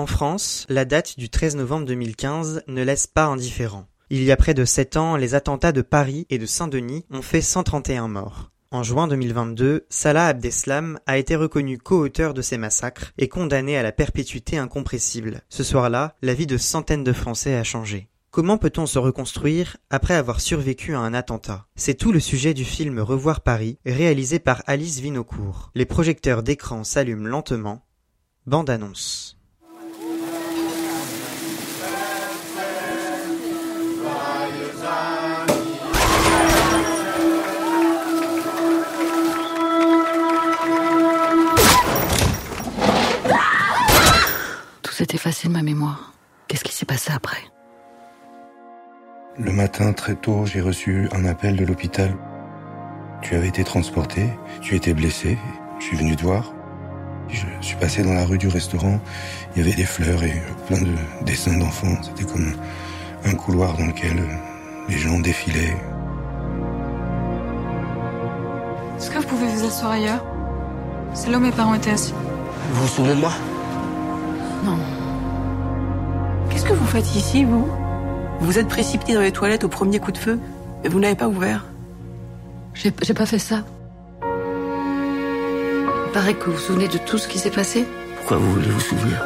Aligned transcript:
En 0.00 0.06
France, 0.06 0.64
la 0.70 0.86
date 0.86 1.18
du 1.18 1.28
13 1.28 1.56
novembre 1.56 1.84
2015 1.84 2.62
ne 2.66 2.82
laisse 2.82 3.06
pas 3.06 3.26
indifférent. 3.26 3.86
Il 4.08 4.22
y 4.22 4.32
a 4.32 4.36
près 4.36 4.54
de 4.54 4.64
sept 4.64 4.96
ans, 4.96 5.16
les 5.16 5.34
attentats 5.34 5.72
de 5.72 5.82
Paris 5.82 6.26
et 6.30 6.38
de 6.38 6.46
Saint-Denis 6.46 7.04
ont 7.10 7.20
fait 7.20 7.42
131 7.42 8.08
morts. 8.08 8.50
En 8.72 8.84
juin 8.84 9.08
2022, 9.08 9.86
Salah 9.88 10.28
Abdeslam 10.28 11.00
a 11.04 11.18
été 11.18 11.34
reconnu 11.34 11.76
co-auteur 11.76 12.34
de 12.34 12.40
ces 12.40 12.56
massacres 12.56 13.12
et 13.18 13.26
condamné 13.26 13.76
à 13.76 13.82
la 13.82 13.90
perpétuité 13.90 14.58
incompressible. 14.58 15.40
Ce 15.48 15.64
soir-là, 15.64 16.14
la 16.22 16.34
vie 16.34 16.46
de 16.46 16.56
centaines 16.56 17.02
de 17.02 17.12
Français 17.12 17.56
a 17.56 17.64
changé. 17.64 18.08
Comment 18.30 18.58
peut-on 18.58 18.86
se 18.86 19.00
reconstruire 19.00 19.76
après 19.90 20.14
avoir 20.14 20.40
survécu 20.40 20.94
à 20.94 21.00
un 21.00 21.14
attentat? 21.14 21.66
C'est 21.74 21.94
tout 21.94 22.12
le 22.12 22.20
sujet 22.20 22.54
du 22.54 22.64
film 22.64 23.00
Revoir 23.00 23.40
Paris, 23.40 23.76
réalisé 23.84 24.38
par 24.38 24.62
Alice 24.68 25.00
Vinocourt. 25.00 25.72
Les 25.74 25.84
projecteurs 25.84 26.44
d'écran 26.44 26.84
s'allument 26.84 27.26
lentement. 27.26 27.84
Bande 28.46 28.70
annonce. 28.70 29.39
Tout 45.10 45.16
s'est 45.16 45.28
effacé 45.28 45.48
de 45.48 45.52
ma 45.52 45.62
mémoire. 45.62 46.12
Qu'est-ce 46.46 46.62
qui 46.62 46.72
s'est 46.72 46.86
passé 46.86 47.10
après? 47.12 47.42
Le 49.36 49.50
matin, 49.50 49.92
très 49.92 50.14
tôt, 50.14 50.46
j'ai 50.46 50.60
reçu 50.60 51.08
un 51.10 51.24
appel 51.24 51.56
de 51.56 51.64
l'hôpital. 51.64 52.14
Tu 53.20 53.34
avais 53.34 53.48
été 53.48 53.64
transporté, 53.64 54.30
tu 54.60 54.76
étais 54.76 54.94
blessé, 54.94 55.36
je 55.80 55.84
suis 55.86 55.96
venu 55.96 56.14
te 56.14 56.22
voir. 56.22 56.52
Je 57.28 57.44
suis 57.60 57.74
passé 57.74 58.04
dans 58.04 58.12
la 58.12 58.24
rue 58.24 58.38
du 58.38 58.46
restaurant, 58.46 59.00
il 59.56 59.62
y 59.62 59.66
avait 59.66 59.74
des 59.74 59.84
fleurs 59.84 60.22
et 60.22 60.40
plein 60.68 60.80
de 60.80 60.94
dessins 61.22 61.58
d'enfants. 61.58 62.00
C'était 62.02 62.30
comme 62.30 62.52
un 63.24 63.34
couloir 63.34 63.76
dans 63.78 63.86
lequel 63.86 64.24
les 64.88 64.96
gens 64.96 65.18
défilaient. 65.18 65.76
Est-ce 68.96 69.10
que 69.10 69.18
vous 69.18 69.26
pouvez 69.26 69.48
vous 69.48 69.66
asseoir 69.66 69.90
ailleurs? 69.90 70.24
C'est 71.14 71.30
là 71.30 71.38
où 71.38 71.40
mes 71.40 71.50
parents 71.50 71.74
étaient 71.74 71.90
assis. 71.90 72.14
Vous 72.70 72.82
vous 72.82 72.88
souvenez 72.88 73.16
de 73.16 73.20
moi? 73.20 73.32
Non. 74.62 74.78
Qu'est-ce 76.70 76.78
que 76.78 76.84
vous 76.84 76.90
faites 76.92 77.16
ici, 77.16 77.44
vous? 77.44 77.66
Vous 78.38 78.46
vous 78.46 78.58
êtes 78.60 78.68
précipité 78.68 79.14
dans 79.14 79.22
les 79.22 79.32
toilettes 79.32 79.64
au 79.64 79.68
premier 79.68 79.98
coup 79.98 80.12
de 80.12 80.18
feu, 80.18 80.38
mais 80.84 80.88
vous 80.88 81.00
n'avez 81.00 81.16
pas 81.16 81.26
ouvert? 81.26 81.66
J'ai 82.74 82.92
j'ai 83.02 83.12
pas 83.12 83.26
fait 83.26 83.40
ça. 83.40 83.64
Il 84.22 86.12
paraît 86.12 86.34
que 86.34 86.44
vous 86.44 86.52
vous 86.52 86.58
souvenez 86.58 86.86
de 86.86 86.98
tout 86.98 87.18
ce 87.18 87.26
qui 87.26 87.40
s'est 87.40 87.50
passé. 87.50 87.84
Pourquoi 88.18 88.36
vous 88.36 88.52
voulez 88.52 88.68
vous 88.68 88.78
souvenir? 88.78 89.20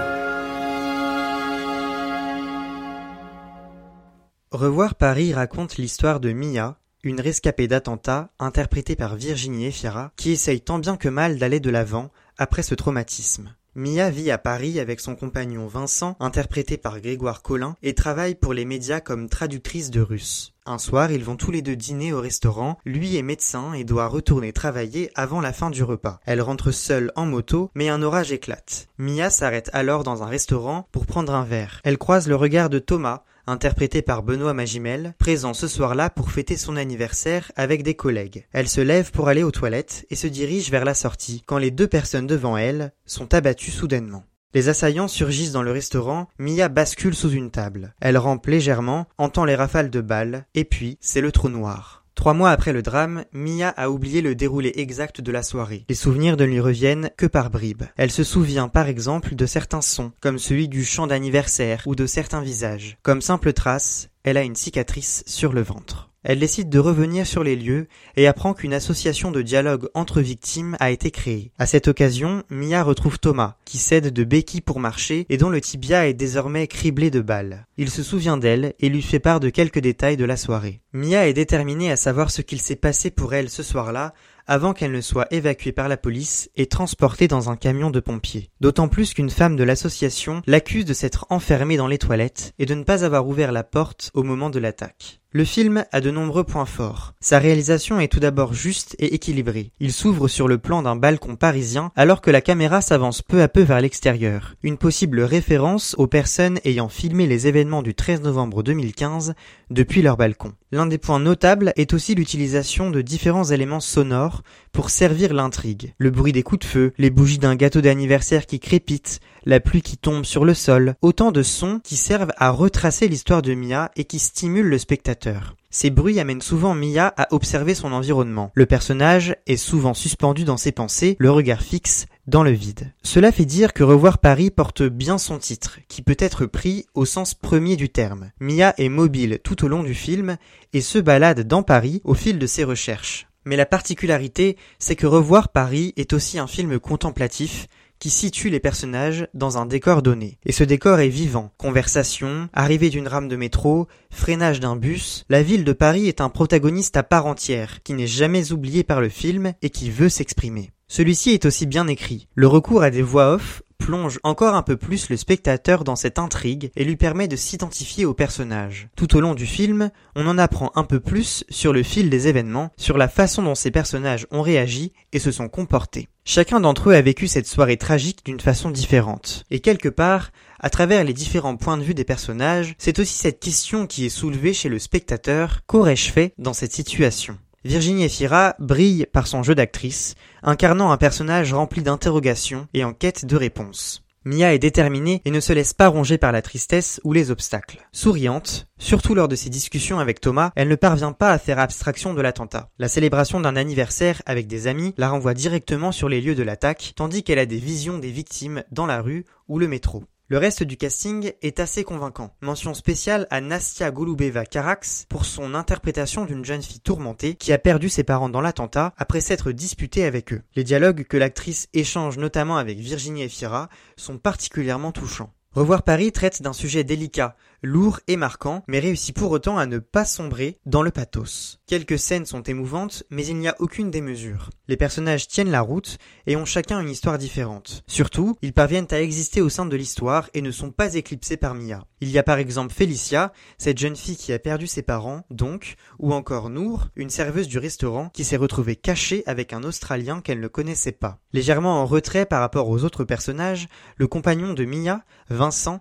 Revoir 4.50 4.94
Paris 4.94 5.34
raconte 5.34 5.76
l'histoire 5.76 6.20
de 6.20 6.32
Mia, 6.32 6.78
une 7.02 7.20
rescapée 7.20 7.68
d'attentat 7.68 8.30
interprétée 8.38 8.96
par 8.96 9.16
Virginie 9.16 9.66
Efira, 9.66 10.12
qui 10.16 10.30
essaye 10.30 10.62
tant 10.62 10.78
bien 10.78 10.96
que 10.96 11.10
mal 11.10 11.38
d'aller 11.38 11.60
de 11.60 11.68
l'avant 11.68 12.10
après 12.38 12.62
ce 12.62 12.74
traumatisme. 12.74 13.54
Mia 13.76 14.08
vit 14.08 14.30
à 14.30 14.38
Paris 14.38 14.78
avec 14.78 15.00
son 15.00 15.16
compagnon 15.16 15.66
Vincent, 15.66 16.16
interprété 16.20 16.76
par 16.76 17.00
Grégoire 17.00 17.42
Collin, 17.42 17.76
et 17.82 17.94
travaille 17.94 18.36
pour 18.36 18.54
les 18.54 18.64
médias 18.64 19.00
comme 19.00 19.28
traductrice 19.28 19.90
de 19.90 20.00
russe. 20.00 20.54
Un 20.64 20.78
soir, 20.78 21.10
ils 21.10 21.24
vont 21.24 21.36
tous 21.36 21.50
les 21.50 21.60
deux 21.60 21.74
dîner 21.74 22.12
au 22.12 22.20
restaurant, 22.20 22.78
lui 22.84 23.16
est 23.16 23.22
médecin 23.22 23.72
et 23.72 23.82
doit 23.82 24.06
retourner 24.06 24.52
travailler 24.52 25.10
avant 25.16 25.40
la 25.40 25.52
fin 25.52 25.70
du 25.70 25.82
repas. 25.82 26.20
Elle 26.24 26.40
rentre 26.40 26.70
seule 26.70 27.10
en 27.16 27.26
moto, 27.26 27.70
mais 27.74 27.88
un 27.88 28.02
orage 28.02 28.30
éclate. 28.30 28.86
Mia 28.96 29.28
s'arrête 29.28 29.70
alors 29.72 30.04
dans 30.04 30.22
un 30.22 30.26
restaurant 30.26 30.86
pour 30.92 31.04
prendre 31.04 31.34
un 31.34 31.44
verre. 31.44 31.80
Elle 31.82 31.98
croise 31.98 32.28
le 32.28 32.36
regard 32.36 32.70
de 32.70 32.78
Thomas, 32.78 33.24
interprété 33.46 34.02
par 34.02 34.22
Benoît 34.22 34.54
Magimel, 34.54 35.14
présent 35.18 35.54
ce 35.54 35.68
soir-là 35.68 36.10
pour 36.10 36.30
fêter 36.30 36.56
son 36.56 36.76
anniversaire 36.76 37.52
avec 37.56 37.82
des 37.82 37.94
collègues. 37.94 38.46
Elle 38.52 38.68
se 38.68 38.80
lève 38.80 39.10
pour 39.10 39.28
aller 39.28 39.42
aux 39.42 39.50
toilettes 39.50 40.06
et 40.10 40.16
se 40.16 40.26
dirige 40.26 40.70
vers 40.70 40.84
la 40.84 40.94
sortie, 40.94 41.42
quand 41.46 41.58
les 41.58 41.70
deux 41.70 41.88
personnes 41.88 42.26
devant 42.26 42.56
elle 42.56 42.92
sont 43.06 43.34
abattues 43.34 43.70
soudainement. 43.70 44.24
Les 44.54 44.68
assaillants 44.68 45.08
surgissent 45.08 45.52
dans 45.52 45.62
le 45.62 45.72
restaurant, 45.72 46.28
Mia 46.38 46.68
bascule 46.68 47.14
sous 47.14 47.30
une 47.30 47.50
table. 47.50 47.94
Elle 48.00 48.16
rampe 48.16 48.46
légèrement, 48.46 49.06
entend 49.18 49.44
les 49.44 49.56
rafales 49.56 49.90
de 49.90 50.00
balles, 50.00 50.46
et 50.54 50.64
puis 50.64 50.96
c'est 51.00 51.20
le 51.20 51.32
trou 51.32 51.48
noir. 51.48 52.03
Trois 52.14 52.34
mois 52.34 52.50
après 52.50 52.72
le 52.72 52.82
drame, 52.82 53.24
Mia 53.32 53.68
a 53.68 53.90
oublié 53.90 54.22
le 54.22 54.34
déroulé 54.34 54.72
exact 54.76 55.20
de 55.20 55.32
la 55.32 55.42
soirée. 55.42 55.84
Les 55.88 55.94
souvenirs 55.94 56.36
ne 56.36 56.44
lui 56.44 56.60
reviennent 56.60 57.10
que 57.16 57.26
par 57.26 57.50
bribes. 57.50 57.84
Elle 57.96 58.10
se 58.10 58.24
souvient 58.24 58.68
par 58.68 58.88
exemple 58.88 59.34
de 59.34 59.46
certains 59.46 59.82
sons, 59.82 60.12
comme 60.20 60.38
celui 60.38 60.68
du 60.68 60.84
chant 60.84 61.06
d'anniversaire 61.06 61.82
ou 61.86 61.94
de 61.94 62.06
certains 62.06 62.42
visages. 62.42 62.96
Comme 63.02 63.20
simple 63.20 63.52
trace, 63.52 64.08
elle 64.22 64.36
a 64.36 64.42
une 64.42 64.56
cicatrice 64.56 65.24
sur 65.26 65.52
le 65.52 65.62
ventre. 65.62 66.13
Elle 66.24 66.38
décide 66.38 66.70
de 66.70 66.78
revenir 66.78 67.26
sur 67.26 67.44
les 67.44 67.54
lieux 67.54 67.86
et 68.16 68.26
apprend 68.26 68.54
qu'une 68.54 68.72
association 68.72 69.30
de 69.30 69.42
dialogue 69.42 69.88
entre 69.92 70.22
victimes 70.22 70.74
a 70.80 70.90
été 70.90 71.10
créée. 71.10 71.52
À 71.58 71.66
cette 71.66 71.86
occasion, 71.86 72.42
Mia 72.48 72.82
retrouve 72.82 73.18
Thomas, 73.18 73.56
qui 73.66 73.76
cède 73.76 74.10
de 74.10 74.24
béquilles 74.24 74.62
pour 74.62 74.80
marcher 74.80 75.26
et 75.28 75.36
dont 75.36 75.50
le 75.50 75.60
tibia 75.60 76.08
est 76.08 76.14
désormais 76.14 76.66
criblé 76.66 77.10
de 77.10 77.20
balles. 77.20 77.66
Il 77.76 77.90
se 77.90 78.02
souvient 78.02 78.38
d'elle 78.38 78.72
et 78.80 78.88
lui 78.88 79.02
fait 79.02 79.18
part 79.18 79.38
de 79.38 79.50
quelques 79.50 79.80
détails 79.80 80.16
de 80.16 80.24
la 80.24 80.38
soirée. 80.38 80.80
Mia 80.94 81.28
est 81.28 81.34
déterminée 81.34 81.92
à 81.92 81.96
savoir 81.96 82.30
ce 82.30 82.40
qu'il 82.40 82.60
s'est 82.60 82.74
passé 82.74 83.10
pour 83.10 83.34
elle 83.34 83.50
ce 83.50 83.62
soir-là 83.62 84.14
avant 84.46 84.72
qu'elle 84.72 84.92
ne 84.92 85.00
soit 85.00 85.26
évacuée 85.30 85.72
par 85.72 85.88
la 85.88 85.96
police 85.96 86.50
et 86.56 86.66
transportée 86.66 87.28
dans 87.28 87.50
un 87.50 87.56
camion 87.56 87.90
de 87.90 88.00
pompiers. 88.00 88.50
D'autant 88.60 88.88
plus 88.88 89.14
qu'une 89.14 89.30
femme 89.30 89.56
de 89.56 89.64
l'association 89.64 90.42
l'accuse 90.46 90.84
de 90.84 90.94
s'être 90.94 91.26
enfermée 91.30 91.76
dans 91.76 91.88
les 91.88 91.98
toilettes 91.98 92.54
et 92.58 92.66
de 92.66 92.74
ne 92.74 92.84
pas 92.84 93.04
avoir 93.04 93.26
ouvert 93.26 93.52
la 93.52 93.64
porte 93.64 94.10
au 94.14 94.22
moment 94.22 94.50
de 94.50 94.58
l'attaque. 94.58 95.20
Le 95.36 95.44
film 95.44 95.84
a 95.90 96.00
de 96.00 96.12
nombreux 96.12 96.44
points 96.44 96.64
forts. 96.64 97.12
Sa 97.18 97.40
réalisation 97.40 97.98
est 97.98 98.06
tout 98.06 98.20
d'abord 98.20 98.54
juste 98.54 98.94
et 99.00 99.14
équilibrée. 99.16 99.72
Il 99.80 99.92
s'ouvre 99.92 100.28
sur 100.28 100.46
le 100.46 100.58
plan 100.58 100.80
d'un 100.80 100.94
balcon 100.94 101.34
parisien 101.34 101.90
alors 101.96 102.20
que 102.20 102.30
la 102.30 102.40
caméra 102.40 102.80
s'avance 102.80 103.20
peu 103.20 103.42
à 103.42 103.48
peu 103.48 103.62
vers 103.62 103.80
l'extérieur. 103.80 104.54
Une 104.62 104.78
possible 104.78 105.22
référence 105.22 105.96
aux 105.98 106.06
personnes 106.06 106.60
ayant 106.64 106.88
filmé 106.88 107.26
les 107.26 107.48
événements 107.48 107.82
du 107.82 107.96
13 107.96 108.20
novembre 108.20 108.62
2015 108.62 109.34
depuis 109.70 110.02
leur 110.02 110.16
balcon. 110.16 110.52
L'un 110.70 110.86
des 110.86 110.98
points 110.98 111.18
notables 111.18 111.72
est 111.74 111.94
aussi 111.94 112.14
l'utilisation 112.14 112.90
de 112.90 113.02
différents 113.02 113.50
éléments 113.50 113.80
sonores 113.80 114.42
pour 114.70 114.88
servir 114.88 115.34
l'intrigue. 115.34 115.94
Le 115.98 116.10
bruit 116.10 116.32
des 116.32 116.44
coups 116.44 116.64
de 116.64 116.70
feu, 116.70 116.92
les 116.96 117.10
bougies 117.10 117.38
d'un 117.38 117.56
gâteau 117.56 117.80
d'anniversaire 117.80 118.46
qui 118.46 118.60
crépite, 118.60 119.18
la 119.44 119.60
pluie 119.60 119.82
qui 119.82 119.96
tombe 119.96 120.24
sur 120.24 120.44
le 120.44 120.54
sol, 120.54 120.94
autant 121.02 121.32
de 121.32 121.42
sons 121.42 121.80
qui 121.82 121.96
servent 121.96 122.32
à 122.38 122.50
retracer 122.50 123.08
l'histoire 123.08 123.42
de 123.42 123.54
Mia 123.54 123.90
et 123.96 124.04
qui 124.04 124.18
stimulent 124.18 124.68
le 124.68 124.78
spectateur. 124.78 125.23
Ces 125.70 125.90
bruits 125.90 126.20
amènent 126.20 126.40
souvent 126.40 126.74
Mia 126.74 127.12
à 127.16 127.32
observer 127.32 127.74
son 127.74 127.92
environnement. 127.92 128.52
Le 128.54 128.66
personnage 128.66 129.36
est 129.46 129.56
souvent 129.56 129.94
suspendu 129.94 130.44
dans 130.44 130.56
ses 130.56 130.72
pensées, 130.72 131.16
le 131.18 131.30
regard 131.30 131.62
fixe 131.62 132.06
dans 132.26 132.42
le 132.42 132.52
vide. 132.52 132.92
Cela 133.02 133.32
fait 133.32 133.44
dire 133.44 133.72
que 133.72 133.82
Revoir 133.82 134.18
Paris 134.18 134.50
porte 134.50 134.82
bien 134.82 135.18
son 135.18 135.38
titre, 135.38 135.80
qui 135.88 136.02
peut 136.02 136.16
être 136.18 136.46
pris 136.46 136.86
au 136.94 137.04
sens 137.04 137.34
premier 137.34 137.76
du 137.76 137.88
terme. 137.88 138.30
Mia 138.40 138.74
est 138.78 138.88
mobile 138.88 139.40
tout 139.42 139.64
au 139.64 139.68
long 139.68 139.82
du 139.82 139.94
film 139.94 140.36
et 140.72 140.80
se 140.80 140.98
balade 140.98 141.46
dans 141.46 141.62
Paris 141.62 142.00
au 142.04 142.14
fil 142.14 142.38
de 142.38 142.46
ses 142.46 142.64
recherches. 142.64 143.26
Mais 143.44 143.56
la 143.56 143.66
particularité, 143.66 144.56
c'est 144.78 144.96
que 144.96 145.06
Revoir 145.06 145.50
Paris 145.50 145.92
est 145.96 146.14
aussi 146.14 146.38
un 146.38 146.46
film 146.46 146.78
contemplatif 146.78 147.68
qui 148.04 148.10
situe 148.10 148.50
les 148.50 148.60
personnages 148.60 149.28
dans 149.32 149.56
un 149.56 149.64
décor 149.64 150.02
donné. 150.02 150.38
Et 150.44 150.52
ce 150.52 150.62
décor 150.62 151.00
est 151.00 151.08
vivant. 151.08 151.54
Conversation, 151.56 152.50
arrivée 152.52 152.90
d'une 152.90 153.08
rame 153.08 153.28
de 153.28 153.36
métro, 153.36 153.88
freinage 154.10 154.60
d'un 154.60 154.76
bus, 154.76 155.24
la 155.30 155.42
ville 155.42 155.64
de 155.64 155.72
Paris 155.72 156.06
est 156.06 156.20
un 156.20 156.28
protagoniste 156.28 156.98
à 156.98 157.02
part 157.02 157.24
entière, 157.24 157.82
qui 157.82 157.94
n'est 157.94 158.06
jamais 158.06 158.52
oublié 158.52 158.84
par 158.84 159.00
le 159.00 159.08
film 159.08 159.54
et 159.62 159.70
qui 159.70 159.90
veut 159.90 160.10
s'exprimer. 160.10 160.70
Celui-ci 160.86 161.30
est 161.30 161.46
aussi 161.46 161.64
bien 161.64 161.86
écrit. 161.86 162.28
Le 162.34 162.46
recours 162.46 162.82
à 162.82 162.90
des 162.90 163.00
voix 163.00 163.32
off 163.32 163.62
plonge 163.78 164.18
encore 164.22 164.54
un 164.54 164.62
peu 164.62 164.76
plus 164.76 165.08
le 165.10 165.16
spectateur 165.16 165.84
dans 165.84 165.96
cette 165.96 166.18
intrigue 166.18 166.70
et 166.76 166.84
lui 166.84 166.96
permet 166.96 167.28
de 167.28 167.36
s'identifier 167.36 168.04
au 168.04 168.14
personnage. 168.14 168.88
Tout 168.96 169.16
au 169.16 169.20
long 169.20 169.34
du 169.34 169.46
film, 169.46 169.90
on 170.16 170.26
en 170.26 170.38
apprend 170.38 170.72
un 170.74 170.84
peu 170.84 171.00
plus 171.00 171.44
sur 171.48 171.72
le 171.72 171.82
fil 171.82 172.10
des 172.10 172.28
événements, 172.28 172.70
sur 172.76 172.98
la 172.98 173.08
façon 173.08 173.42
dont 173.42 173.54
ces 173.54 173.70
personnages 173.70 174.26
ont 174.30 174.42
réagi 174.42 174.92
et 175.12 175.18
se 175.18 175.30
sont 175.30 175.48
comportés. 175.48 176.08
Chacun 176.24 176.60
d'entre 176.60 176.90
eux 176.90 176.94
a 176.94 177.02
vécu 177.02 177.28
cette 177.28 177.46
soirée 177.46 177.76
tragique 177.76 178.24
d'une 178.24 178.40
façon 178.40 178.70
différente. 178.70 179.44
Et 179.50 179.60
quelque 179.60 179.90
part, 179.90 180.30
à 180.58 180.70
travers 180.70 181.04
les 181.04 181.12
différents 181.12 181.56
points 181.56 181.76
de 181.76 181.82
vue 181.82 181.92
des 181.92 182.04
personnages, 182.04 182.74
c'est 182.78 182.98
aussi 182.98 183.18
cette 183.18 183.40
question 183.40 183.86
qui 183.86 184.06
est 184.06 184.08
soulevée 184.10 184.54
chez 184.54 184.70
le 184.70 184.78
spectateur, 184.78 185.60
qu'aurais-je 185.66 186.10
fait 186.10 186.32
dans 186.38 186.54
cette 186.54 186.72
situation? 186.72 187.36
Virginie 187.64 188.04
Efira 188.04 188.56
brille 188.58 189.06
par 189.10 189.26
son 189.26 189.42
jeu 189.42 189.54
d'actrice, 189.54 190.16
incarnant 190.42 190.92
un 190.92 190.98
personnage 190.98 191.54
rempli 191.54 191.82
d'interrogations 191.82 192.68
et 192.74 192.84
en 192.84 192.92
quête 192.92 193.24
de 193.24 193.36
réponses. 193.36 194.04
Mia 194.26 194.52
est 194.52 194.58
déterminée 194.58 195.22
et 195.24 195.30
ne 195.30 195.40
se 195.40 195.52
laisse 195.52 195.72
pas 195.72 195.88
ronger 195.88 196.18
par 196.18 196.30
la 196.30 196.42
tristesse 196.42 197.00
ou 197.04 197.14
les 197.14 197.30
obstacles. 197.30 197.86
Souriante, 197.92 198.68
surtout 198.78 199.14
lors 199.14 199.28
de 199.28 199.36
ses 199.36 199.48
discussions 199.48 199.98
avec 199.98 200.20
Thomas, 200.20 200.50
elle 200.56 200.68
ne 200.68 200.76
parvient 200.76 201.12
pas 201.12 201.30
à 201.30 201.38
faire 201.38 201.58
abstraction 201.58 202.12
de 202.12 202.20
l'attentat. 202.20 202.68
La 202.78 202.88
célébration 202.88 203.40
d'un 203.40 203.56
anniversaire 203.56 204.20
avec 204.26 204.46
des 204.46 204.66
amis 204.66 204.94
la 204.98 205.08
renvoie 205.08 205.34
directement 205.34 205.92
sur 205.92 206.10
les 206.10 206.20
lieux 206.20 206.34
de 206.34 206.42
l'attaque, 206.42 206.92
tandis 206.96 207.22
qu'elle 207.22 207.38
a 207.38 207.46
des 207.46 207.58
visions 207.58 207.98
des 207.98 208.10
victimes 208.10 208.62
dans 208.72 208.86
la 208.86 209.00
rue 209.00 209.24
ou 209.48 209.58
le 209.58 209.68
métro. 209.68 210.04
Le 210.28 210.38
reste 210.38 210.62
du 210.62 210.78
casting 210.78 211.32
est 211.42 211.60
assez 211.60 211.84
convaincant. 211.84 212.34
Mention 212.40 212.72
spéciale 212.72 213.26
à 213.28 213.42
Nastia 213.42 213.90
Golubeva 213.90 214.46
Karax 214.46 215.04
pour 215.10 215.26
son 215.26 215.54
interprétation 215.54 216.24
d'une 216.24 216.46
jeune 216.46 216.62
fille 216.62 216.80
tourmentée 216.80 217.34
qui 217.34 217.52
a 217.52 217.58
perdu 217.58 217.90
ses 217.90 218.04
parents 218.04 218.30
dans 218.30 218.40
l'attentat 218.40 218.94
après 218.96 219.20
s'être 219.20 219.52
disputée 219.52 220.06
avec 220.06 220.32
eux. 220.32 220.40
Les 220.56 220.64
dialogues 220.64 221.04
que 221.04 221.18
l'actrice 221.18 221.68
échange 221.74 222.16
notamment 222.16 222.56
avec 222.56 222.78
Virginie 222.78 223.24
Efira 223.24 223.68
sont 223.98 224.16
particulièrement 224.16 224.92
touchants. 224.92 225.30
Revoir 225.54 225.84
Paris 225.84 226.10
traite 226.10 226.42
d'un 226.42 226.52
sujet 226.52 226.82
délicat, 226.82 227.36
lourd 227.62 228.00
et 228.08 228.16
marquant, 228.16 228.64
mais 228.66 228.80
réussit 228.80 229.14
pour 229.14 229.30
autant 229.30 229.56
à 229.56 229.66
ne 229.66 229.78
pas 229.78 230.04
sombrer 230.04 230.58
dans 230.66 230.82
le 230.82 230.90
pathos. 230.90 231.60
Quelques 231.68 231.98
scènes 231.98 232.26
sont 232.26 232.42
émouvantes, 232.42 233.04
mais 233.08 233.24
il 233.24 233.36
n'y 233.36 233.46
a 233.46 233.54
aucune 233.60 233.90
démesure. 233.90 234.50
Les 234.66 234.76
personnages 234.76 235.28
tiennent 235.28 235.52
la 235.52 235.60
route 235.60 235.98
et 236.26 236.34
ont 236.34 236.44
chacun 236.44 236.80
une 236.80 236.90
histoire 236.90 237.18
différente. 237.18 237.84
Surtout, 237.86 238.36
ils 238.42 238.52
parviennent 238.52 238.88
à 238.90 239.00
exister 239.00 239.40
au 239.40 239.48
sein 239.48 239.64
de 239.64 239.76
l'histoire 239.76 240.28
et 240.34 240.42
ne 240.42 240.50
sont 240.50 240.72
pas 240.72 240.94
éclipsés 240.94 241.36
par 241.36 241.54
Mia. 241.54 241.84
Il 242.00 242.10
y 242.10 242.18
a 242.18 242.22
par 242.22 242.38
exemple 242.38 242.74
Félicia, 242.74 243.32
cette 243.56 243.78
jeune 243.78 243.96
fille 243.96 244.16
qui 244.16 244.32
a 244.32 244.38
perdu 244.38 244.66
ses 244.66 244.82
parents, 244.82 245.22
donc, 245.30 245.76
ou 245.98 246.12
encore 246.12 246.50
Nour, 246.50 246.88
une 246.96 247.10
serveuse 247.10 247.48
du 247.48 247.58
restaurant 247.58 248.10
qui 248.12 248.24
s'est 248.24 248.36
retrouvée 248.36 248.76
cachée 248.76 249.22
avec 249.26 249.52
un 249.52 249.62
Australien 249.62 250.20
qu'elle 250.20 250.40
ne 250.40 250.48
connaissait 250.48 250.92
pas. 250.92 251.20
Légèrement 251.32 251.80
en 251.80 251.86
retrait 251.86 252.26
par 252.26 252.40
rapport 252.40 252.68
aux 252.68 252.84
autres 252.84 253.04
personnages, 253.04 253.68
le 253.96 254.06
compagnon 254.06 254.52
de 254.52 254.64
Mia, 254.64 255.04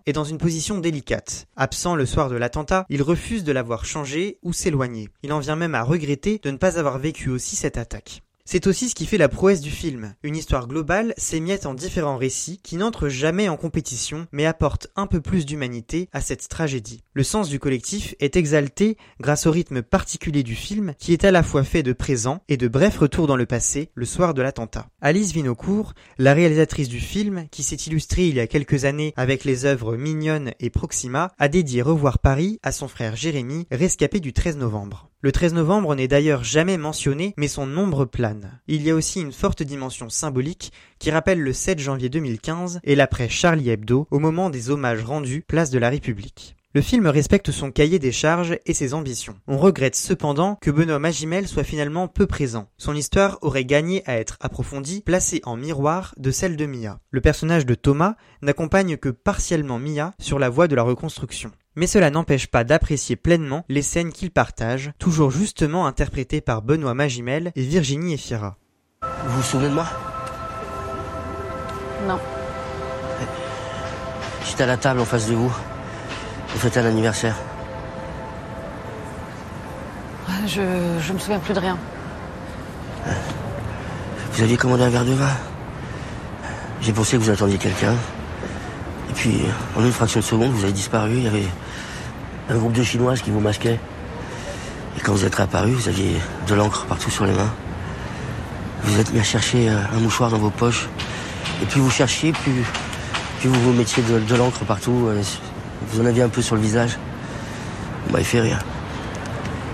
est 0.05 0.13
dans 0.13 0.23
une 0.23 0.37
position 0.37 0.79
délicate. 0.79 1.47
Absent 1.55 1.95
le 1.95 2.05
soir 2.05 2.29
de 2.29 2.35
l'attentat, 2.35 2.85
il 2.89 3.01
refuse 3.01 3.43
de 3.43 3.51
l'avoir 3.51 3.85
changé 3.85 4.37
ou 4.43 4.51
s'éloigner. 4.51 5.09
Il 5.23 5.31
en 5.31 5.39
vient 5.39 5.55
même 5.55 5.75
à 5.75 5.83
regretter 5.83 6.39
de 6.43 6.51
ne 6.51 6.57
pas 6.57 6.79
avoir 6.79 6.97
vécu 6.99 7.29
aussi 7.29 7.55
cette 7.55 7.77
attaque. 7.77 8.23
C'est 8.45 8.67
aussi 8.67 8.89
ce 8.89 8.95
qui 8.95 9.05
fait 9.05 9.17
la 9.17 9.29
prouesse 9.29 9.61
du 9.61 9.71
film. 9.71 10.15
Une 10.21 10.35
histoire 10.35 10.67
globale 10.67 11.13
s'émiette 11.17 11.65
en 11.65 11.73
différents 11.73 12.17
récits 12.17 12.59
qui 12.61 12.75
n'entrent 12.75 13.07
jamais 13.07 13.47
en 13.47 13.55
compétition 13.55 14.27
mais 14.33 14.45
apportent 14.45 14.89
un 14.97 15.07
peu 15.07 15.21
plus 15.21 15.45
d'humanité 15.45 16.09
à 16.11 16.19
cette 16.19 16.49
tragédie. 16.49 17.03
Le 17.13 17.23
sens 17.23 17.47
du 17.47 17.57
collectif 17.57 18.15
est 18.19 18.35
exalté 18.35 18.97
grâce 19.21 19.47
au 19.47 19.51
rythme 19.51 19.81
particulier 19.81 20.43
du 20.43 20.55
film 20.55 20.93
qui 20.99 21.13
est 21.13 21.23
à 21.23 21.31
la 21.31 21.41
fois 21.41 21.63
fait 21.63 21.83
de 21.83 21.93
présent 21.93 22.41
et 22.49 22.57
de 22.57 22.67
brefs 22.67 22.97
retours 22.97 23.27
dans 23.27 23.37
le 23.37 23.45
passé 23.45 23.91
le 23.95 24.05
soir 24.05 24.33
de 24.33 24.41
l'attentat. 24.41 24.89
Alice 24.99 25.31
Vinocourt, 25.31 25.93
la 26.17 26.33
réalisatrice 26.33 26.89
du 26.89 26.99
film 26.99 27.47
qui 27.49 27.63
s'est 27.63 27.75
illustrée 27.75 28.27
il 28.27 28.35
y 28.35 28.41
a 28.41 28.47
quelques 28.47 28.83
années 28.83 29.13
avec 29.15 29.45
les 29.45 29.63
œuvres 29.63 29.95
Mignonne 29.95 30.51
et 30.59 30.69
Proxima, 30.69 31.31
a 31.39 31.47
dédié 31.47 31.81
Revoir 31.81 32.19
Paris 32.19 32.59
à 32.61 32.73
son 32.73 32.89
frère 32.89 33.15
Jérémy, 33.15 33.67
rescapé 33.71 34.19
du 34.19 34.33
13 34.33 34.57
novembre. 34.57 35.12
Le 35.25 35.31
13 35.31 35.53
novembre 35.53 35.95
n'est 35.95 36.09
d'ailleurs 36.09 36.43
jamais 36.43 36.77
mentionné, 36.77 37.33
mais 37.37 37.47
son 37.47 37.65
nombre 37.65 38.03
plane. 38.03 38.59
Il 38.67 38.83
y 38.83 38.91
a 38.91 38.95
aussi 38.95 39.21
une 39.21 39.31
forte 39.31 39.63
dimension 39.63 40.09
symbolique 40.09 40.73
qui 40.99 41.11
rappelle 41.11 41.39
le 41.39 41.53
7 41.53 41.79
janvier 41.79 42.09
2015 42.09 42.81
et 42.83 42.93
l'après 42.93 43.29
Charlie 43.29 43.69
Hebdo 43.69 44.05
au 44.11 44.19
moment 44.19 44.49
des 44.49 44.69
hommages 44.69 45.05
rendus 45.05 45.45
place 45.47 45.69
de 45.69 45.79
la 45.79 45.87
République. 45.87 46.57
Le 46.73 46.81
film 46.81 47.07
respecte 47.07 47.51
son 47.51 47.71
cahier 47.71 47.99
des 47.99 48.11
charges 48.11 48.57
et 48.65 48.73
ses 48.73 48.93
ambitions. 48.93 49.39
On 49.47 49.57
regrette 49.57 49.95
cependant 49.95 50.57
que 50.59 50.71
Benoît 50.71 50.99
Magimel 50.99 51.47
soit 51.47 51.63
finalement 51.63 52.09
peu 52.09 52.27
présent. 52.27 52.67
Son 52.77 52.93
histoire 52.93 53.37
aurait 53.43 53.63
gagné 53.63 54.03
à 54.05 54.17
être 54.17 54.35
approfondie, 54.41 54.99
placée 54.99 55.39
en 55.45 55.55
miroir 55.55 56.15
de 56.17 56.31
celle 56.31 56.57
de 56.57 56.65
Mia. 56.65 56.99
Le 57.11 57.21
personnage 57.21 57.65
de 57.65 57.75
Thomas 57.75 58.15
n'accompagne 58.41 58.97
que 58.97 59.07
partiellement 59.07 59.79
Mia 59.79 60.13
sur 60.19 60.37
la 60.37 60.49
voie 60.49 60.67
de 60.67 60.75
la 60.75 60.83
reconstruction. 60.83 61.51
Mais 61.75 61.87
cela 61.87 62.11
n'empêche 62.11 62.47
pas 62.47 62.63
d'apprécier 62.63 63.15
pleinement 63.15 63.65
les 63.67 63.81
scènes 63.81 64.11
qu'il 64.11 64.29
partage, 64.29 64.91
toujours 64.99 65.31
justement 65.31 65.87
interprétées 65.87 66.41
par 66.41 66.61
Benoît 66.61 66.93
Magimel 66.93 67.51
et 67.55 67.63
Virginie 67.63 68.13
Efira. 68.13 68.57
Vous 69.01 69.37
vous 69.37 69.43
souvenez 69.43 69.69
de 69.69 69.73
moi? 69.73 69.87
Non. 72.07 72.19
J'étais 74.45 74.63
à 74.63 74.67
la 74.67 74.77
table 74.77 74.99
en 74.99 75.05
face 75.05 75.27
de 75.27 75.33
vous. 75.33 75.51
On 76.53 76.57
fêtait 76.59 76.79
un 76.79 76.85
anniversaire. 76.85 77.35
Je, 80.45 80.61
je 80.99 81.13
me 81.13 81.17
souviens 81.17 81.39
plus 81.39 81.53
de 81.53 81.59
rien. 81.59 81.77
Vous 84.33 84.43
aviez 84.43 84.57
commandé 84.57 84.83
un 84.83 84.89
verre 84.89 85.05
de 85.05 85.13
vin? 85.13 85.29
J'ai 86.81 86.91
pensé 86.91 87.17
que 87.17 87.23
vous 87.23 87.29
attendiez 87.29 87.57
quelqu'un. 87.57 87.95
Et 89.13 89.15
puis, 89.15 89.41
en 89.77 89.83
une 89.85 89.91
fraction 89.91 90.21
de 90.21 90.25
seconde, 90.25 90.49
vous 90.53 90.63
avez 90.63 90.73
disparu. 90.73 91.11
Il 91.17 91.23
y 91.23 91.27
avait 91.27 91.45
un 92.49 92.55
groupe 92.55 92.73
de 92.73 92.81
Chinoises 92.81 93.21
qui 93.21 93.29
vous 93.29 93.41
masquait. 93.41 93.79
Et 94.97 95.01
quand 95.01 95.11
vous 95.11 95.23
êtes 95.23 95.35
réapparu, 95.35 95.69
vous 95.71 95.87
aviez 95.87 96.15
de 96.47 96.55
l'encre 96.55 96.85
partout 96.85 97.11
sur 97.11 97.23
les 97.25 97.31
mains. 97.33 97.53
Vous 98.83 98.99
êtes 98.99 99.13
mis 99.13 99.19
à 99.19 99.23
chercher 99.23 99.69
un 99.69 99.99
mouchoir 99.99 100.31
dans 100.31 100.39
vos 100.39 100.49
poches. 100.49 100.89
Et 101.61 101.65
puis 101.67 101.79
vous 101.79 101.91
cherchiez, 101.91 102.31
puis, 102.31 102.51
puis 103.39 103.49
vous 103.49 103.61
vous 103.61 103.73
mettiez 103.73 104.01
de, 104.01 104.17
de 104.17 104.35
l'encre 104.35 104.65
partout. 104.65 105.05
euh, 105.07 105.21
Vous 105.91 106.01
en 106.01 106.05
aviez 106.07 106.23
un 106.23 106.29
peu 106.29 106.41
sur 106.41 106.55
le 106.55 106.61
visage. 106.61 106.97
Vous 108.07 108.13
m'avez 108.13 108.23
fait 108.23 108.39
rire. 108.41 108.59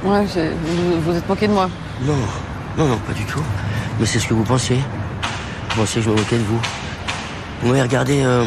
Ouais, 0.03 0.25
vous, 0.25 1.01
vous 1.01 1.15
êtes 1.17 1.29
moqué 1.29 1.47
de 1.47 1.53
moi. 1.53 1.69
Non, 2.05 2.13
non, 2.77 2.89
non, 2.89 2.97
pas 2.97 3.13
du 3.13 3.23
tout. 3.23 3.41
Mais 4.01 4.05
c'est 4.05 4.19
ce 4.19 4.27
que 4.27 4.33
vous 4.33 4.43
pensiez. 4.43 4.81
Vous 5.69 5.75
pensiez 5.77 6.01
que 6.01 6.07
je 6.07 6.11
me 6.11 6.17
moquais 6.17 6.37
de 6.37 6.43
vous. 6.43 6.59
Vous 7.61 7.69
m'avez 7.69 7.81
regardé 7.83 8.21
euh, 8.23 8.43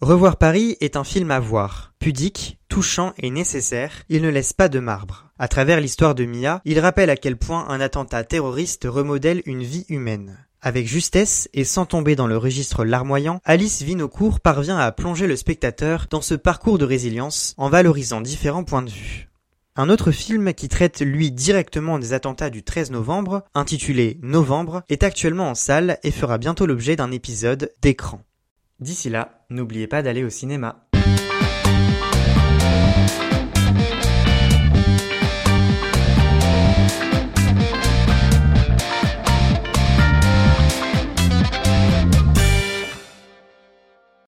Revoir 0.00 0.38
Paris 0.38 0.78
est 0.80 0.96
un 0.96 1.04
film 1.04 1.30
à 1.30 1.38
voir. 1.38 1.92
Pudique, 1.98 2.58
touchant 2.70 3.12
et 3.18 3.28
nécessaire, 3.28 3.92
il 4.08 4.22
ne 4.22 4.30
laisse 4.30 4.54
pas 4.54 4.70
de 4.70 4.78
marbre. 4.78 5.26
À 5.38 5.46
travers 5.46 5.78
l'histoire 5.78 6.14
de 6.14 6.24
Mia, 6.24 6.62
il 6.64 6.80
rappelle 6.80 7.10
à 7.10 7.16
quel 7.16 7.36
point 7.36 7.66
un 7.68 7.82
attentat 7.82 8.24
terroriste 8.24 8.86
remodèle 8.88 9.42
une 9.44 9.62
vie 9.62 9.84
humaine. 9.90 10.38
Avec 10.62 10.86
justesse 10.86 11.50
et 11.52 11.64
sans 11.64 11.84
tomber 11.84 12.16
dans 12.16 12.26
le 12.26 12.38
registre 12.38 12.86
larmoyant, 12.86 13.40
Alice 13.44 13.82
Vinocourt 13.82 14.40
parvient 14.40 14.78
à 14.78 14.90
plonger 14.90 15.26
le 15.26 15.36
spectateur 15.36 16.06
dans 16.08 16.22
ce 16.22 16.34
parcours 16.34 16.78
de 16.78 16.86
résilience 16.86 17.54
en 17.58 17.68
valorisant 17.68 18.22
différents 18.22 18.64
points 18.64 18.80
de 18.80 18.90
vue. 18.90 19.29
Un 19.76 19.88
autre 19.88 20.10
film 20.10 20.52
qui 20.52 20.68
traite 20.68 21.00
lui 21.00 21.30
directement 21.30 22.00
des 22.00 22.12
attentats 22.12 22.50
du 22.50 22.64
13 22.64 22.90
novembre, 22.90 23.44
intitulé 23.54 24.18
Novembre, 24.20 24.82
est 24.88 25.04
actuellement 25.04 25.48
en 25.48 25.54
salle 25.54 25.98
et 26.02 26.10
fera 26.10 26.38
bientôt 26.38 26.66
l'objet 26.66 26.96
d'un 26.96 27.12
épisode 27.12 27.72
d'écran. 27.80 28.20
D'ici 28.80 29.10
là, 29.10 29.44
n'oubliez 29.48 29.86
pas 29.86 30.02
d'aller 30.02 30.24
au 30.24 30.30
cinéma. 30.30 30.89